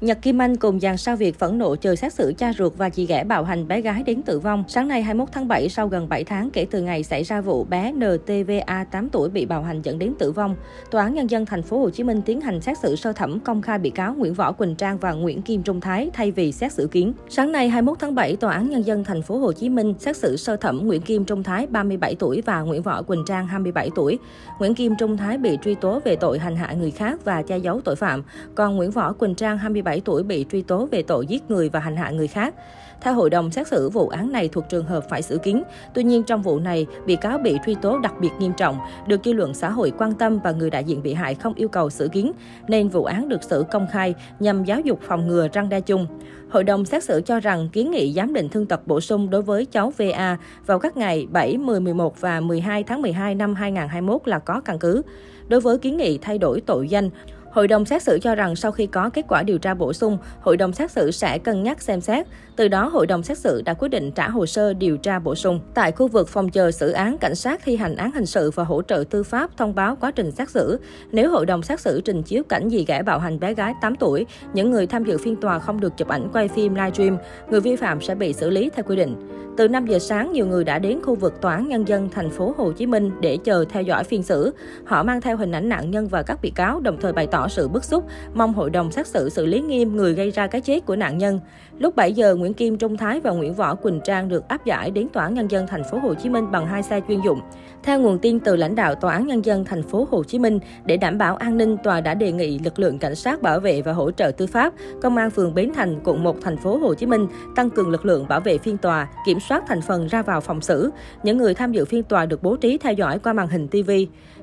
[0.00, 2.88] Nhật Kim Anh cùng dàn sao Việt phẫn nộ chờ xét xử cha ruột và
[2.88, 4.64] chị ghẻ bạo hành bé gái đến tử vong.
[4.68, 7.64] Sáng nay 21 tháng 7, sau gần 7 tháng kể từ ngày xảy ra vụ
[7.64, 10.56] bé NTVA 8 tuổi bị bạo hành dẫn đến tử vong,
[10.90, 13.40] Tòa án Nhân dân thành phố Hồ Chí Minh tiến hành xét xử sơ thẩm
[13.40, 16.52] công khai bị cáo Nguyễn Võ Quỳnh Trang và Nguyễn Kim Trung Thái thay vì
[16.52, 17.12] xét xử kiến.
[17.28, 20.16] Sáng nay 21 tháng 7, Tòa án Nhân dân thành phố Hồ Chí Minh xét
[20.16, 23.90] xử sơ thẩm Nguyễn Kim Trung Thái 37 tuổi và Nguyễn Võ Quỳnh Trang 27
[23.94, 24.18] tuổi.
[24.58, 27.58] Nguyễn Kim Trung Thái bị truy tố về tội hành hạ người khác và che
[27.58, 28.22] giấu tội phạm,
[28.54, 31.80] còn Nguyễn Võ Quỳnh Trang 27 tuổi bị truy tố về tội giết người và
[31.80, 32.54] hành hạ người khác.
[33.00, 35.62] Theo hội đồng xét xử, vụ án này thuộc trường hợp phải xử kiến.
[35.94, 39.20] Tuy nhiên, trong vụ này, bị cáo bị truy tố đặc biệt nghiêm trọng, được
[39.24, 41.90] dư luận xã hội quan tâm và người đại diện bị hại không yêu cầu
[41.90, 42.32] xử kiến,
[42.68, 46.06] nên vụ án được xử công khai nhằm giáo dục phòng ngừa răng đe chung.
[46.50, 49.42] Hội đồng xét xử cho rằng kiến nghị giám định thương tật bổ sung đối
[49.42, 54.28] với cháu VA vào các ngày 7, 10, 11 và 12 tháng 12 năm 2021
[54.28, 55.02] là có căn cứ.
[55.48, 57.10] Đối với kiến nghị thay đổi tội danh,
[57.56, 60.18] Hội đồng xét xử cho rằng sau khi có kết quả điều tra bổ sung,
[60.40, 62.26] hội đồng xét xử sẽ cân nhắc xem xét.
[62.56, 65.34] Từ đó, hội đồng xét xử đã quyết định trả hồ sơ điều tra bổ
[65.34, 65.60] sung.
[65.74, 68.64] Tại khu vực phòng chờ xử án, cảnh sát thi hành án hình sự và
[68.64, 70.80] hỗ trợ tư pháp thông báo quá trình xét xử.
[71.12, 73.96] Nếu hội đồng xét xử trình chiếu cảnh gì ghẻ bạo hành bé gái 8
[73.96, 77.18] tuổi, những người tham dự phiên tòa không được chụp ảnh quay phim livestream,
[77.50, 79.16] người vi phạm sẽ bị xử lý theo quy định.
[79.56, 82.30] Từ 5 giờ sáng, nhiều người đã đến khu vực tòa án nhân dân thành
[82.30, 84.52] phố Hồ Chí Minh để chờ theo dõi phiên xử.
[84.84, 87.45] Họ mang theo hình ảnh nạn nhân và các bị cáo, đồng thời bày tỏ
[87.48, 90.60] sự bức xúc, mong hội đồng xét xử xử lý nghiêm người gây ra cái
[90.60, 91.40] chết của nạn nhân.
[91.78, 94.90] Lúc 7 giờ, Nguyễn Kim Trung Thái và Nguyễn Võ Quỳnh Trang được áp giải
[94.90, 97.40] đến tòa án nhân dân thành phố Hồ Chí Minh bằng hai xe chuyên dụng.
[97.82, 100.58] Theo nguồn tin từ lãnh đạo tòa án nhân dân thành phố Hồ Chí Minh,
[100.84, 103.82] để đảm bảo an ninh, tòa đã đề nghị lực lượng cảnh sát bảo vệ
[103.82, 106.94] và hỗ trợ tư pháp, công an phường Bến Thành, quận 1 thành phố Hồ
[106.94, 110.22] Chí Minh tăng cường lực lượng bảo vệ phiên tòa, kiểm soát thành phần ra
[110.22, 110.90] vào phòng xử.
[111.22, 113.90] Những người tham dự phiên tòa được bố trí theo dõi qua màn hình TV.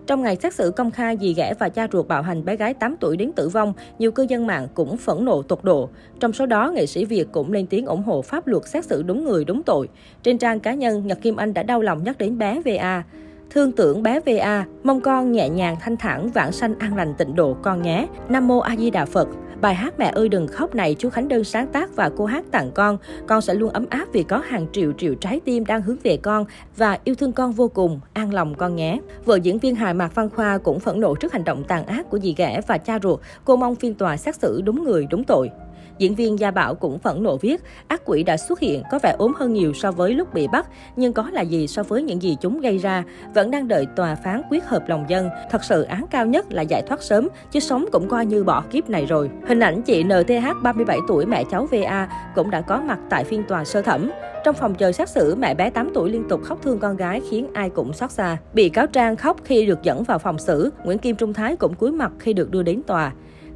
[0.08, 2.74] Trong ngày xét xử công khai dì ghẻ và cha ruột bạo hành bé gái
[2.74, 5.90] 8 tuổi đến tử vong, nhiều cư dân mạng cũng phẫn nộ tột độ.
[6.20, 9.04] Trong số đó, nghệ sĩ Việt cũng lên tiếng ủng hộ pháp luật xét xử
[9.04, 9.90] đúng người đúng tội.
[10.24, 13.04] Trên trang cá nhân, Nhật Kim Anh đã đau lòng nhắc đến bé VA.
[13.53, 17.36] Thương tưởng bé VA, mong con nhẹ nhàng thanh thản, vãng sanh an lành tịnh
[17.36, 18.08] độ con nhé.
[18.30, 19.28] Nam mô A Di Đà Phật.
[19.62, 22.46] Bài hát Mẹ ơi đừng khóc này chú Khánh Đơn sáng tác và cô hát
[22.52, 22.97] tặng con.
[23.28, 26.18] Con sẽ luôn ấm áp vì có hàng triệu triệu trái tim đang hướng về
[26.18, 26.46] con
[26.78, 29.00] và yêu thương con vô cùng, an lòng con nhé.
[29.25, 32.09] Vợ diễn viên hài Mạc Văn Khoa cũng phẫn nộ trước hành động tàn ác
[32.09, 33.20] của dì ghẻ và cha ruột.
[33.46, 35.50] Cô mong phiên tòa xét xử đúng người đúng tội.
[35.98, 39.16] Diễn viên Gia Bảo cũng phẫn nộ viết, ác quỷ đã xuất hiện có vẻ
[39.18, 42.22] ốm hơn nhiều so với lúc bị bắt, nhưng có là gì so với những
[42.22, 45.30] gì chúng gây ra, vẫn đang đợi tòa phán quyết hợp lòng dân.
[45.52, 48.64] Thật sự án cao nhất là giải thoát sớm, chứ sống cũng coi như bỏ
[48.72, 49.30] kiếp này rồi.
[49.48, 53.44] Hình ảnh chị NTH 37 tuổi mẹ cháu VA cũng đã có mặt tại phiên
[53.48, 54.12] tòa sơ thẩm.
[54.44, 57.22] Trong phòng chờ xét xử, mẹ bé 8 tuổi liên tục khóc thương con gái
[57.30, 58.38] khiến ai cũng xót xa.
[58.53, 61.74] Bị cáo Trang khóc khi được dẫn vào phòng xử, Nguyễn Kim Trung Thái cũng
[61.74, 63.12] cúi mặt khi được đưa đến tòa.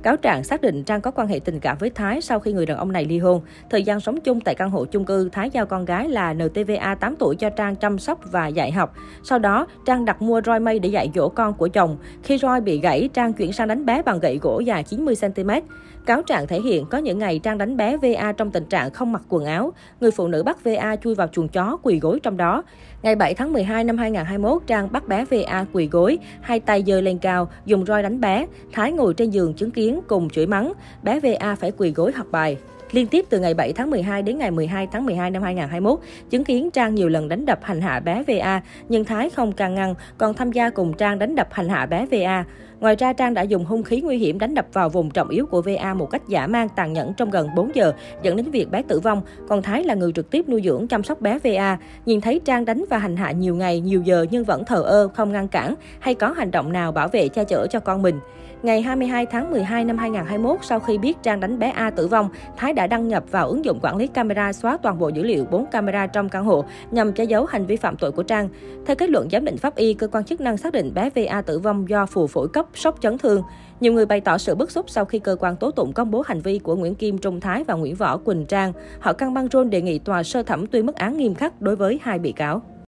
[0.07, 2.65] Cáo trạng xác định Trang có quan hệ tình cảm với Thái sau khi người
[2.65, 3.41] đàn ông này ly hôn.
[3.69, 6.95] Thời gian sống chung tại căn hộ chung cư, Thái giao con gái là NTVA
[6.95, 8.93] 8 tuổi cho Trang chăm sóc và dạy học.
[9.23, 11.97] Sau đó, Trang đặt mua roi mây để dạy dỗ con của chồng.
[12.23, 15.61] Khi roi bị gãy, Trang chuyển sang đánh bé bằng gậy gỗ dài 90cm.
[16.07, 19.11] Cáo trạng thể hiện có những ngày Trang đánh bé VA trong tình trạng không
[19.11, 19.73] mặc quần áo.
[20.01, 22.63] Người phụ nữ bắt VA chui vào chuồng chó quỳ gối trong đó.
[23.03, 27.01] Ngày 7 tháng 12 năm 2021, Trang bắt bé VA quỳ gối, hai tay giơ
[27.01, 28.47] lên cao, dùng roi đánh bé.
[28.73, 30.73] Thái ngồi trên giường chứng kiến cùng chửi mắng.
[31.03, 32.57] Bé VA phải quỳ gối học bài.
[32.91, 36.43] Liên tiếp từ ngày 7 tháng 12 đến ngày 12 tháng 12 năm 2021, chứng
[36.43, 39.95] kiến Trang nhiều lần đánh đập hành hạ bé VA, nhưng Thái không can ngăn,
[40.17, 42.45] còn tham gia cùng Trang đánh đập hành hạ bé VA.
[42.79, 45.45] Ngoài ra, Trang đã dùng hung khí nguy hiểm đánh đập vào vùng trọng yếu
[45.45, 48.71] của VA một cách giả mang tàn nhẫn trong gần 4 giờ, dẫn đến việc
[48.71, 49.21] bé tử vong.
[49.47, 51.77] Còn Thái là người trực tiếp nuôi dưỡng chăm sóc bé VA.
[52.05, 55.07] Nhìn thấy Trang đánh và hành hạ nhiều ngày, nhiều giờ nhưng vẫn thờ ơ,
[55.13, 58.19] không ngăn cản hay có hành động nào bảo vệ che chở cho con mình.
[58.63, 62.29] Ngày 22 tháng 12 năm 2021, sau khi biết Trang đánh bé A tử vong,
[62.57, 65.45] Thái đã đăng nhập vào ứng dụng quản lý camera xóa toàn bộ dữ liệu
[65.45, 68.49] 4 camera trong căn hộ nhằm che giấu hành vi phạm tội của Trang.
[68.85, 71.41] Theo kết luận giám định pháp y, cơ quan chức năng xác định bé VA
[71.41, 73.43] tử vong do phù phổi cấp sốc chấn thương.
[73.79, 76.23] Nhiều người bày tỏ sự bức xúc sau khi cơ quan tố tụng công bố
[76.25, 78.73] hành vi của Nguyễn Kim Trung Thái và Nguyễn Võ Quỳnh Trang.
[78.99, 81.75] Họ căng băng rôn đề nghị tòa sơ thẩm tuyên mức án nghiêm khắc đối
[81.75, 82.61] với hai bị cáo.